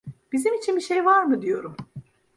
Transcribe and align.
Bizim 0.33 0.53
için 0.53 0.75
bir 0.75 0.81
şey 0.81 1.05
var 1.05 1.23
mı 1.23 1.41
diyorum! 1.41 1.75